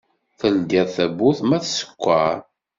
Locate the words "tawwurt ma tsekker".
0.95-2.35